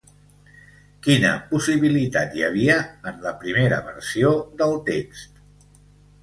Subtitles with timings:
[1.07, 2.79] Quina possibilitat hi havia
[3.11, 5.39] en la primera versió del text?